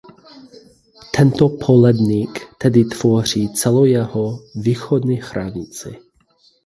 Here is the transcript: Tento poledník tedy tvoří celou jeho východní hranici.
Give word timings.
Tento 1.17 1.49
poledník 1.49 2.47
tedy 2.57 2.85
tvoří 2.85 3.53
celou 3.53 3.83
jeho 3.85 4.39
východní 4.55 5.15
hranici. 5.15 5.99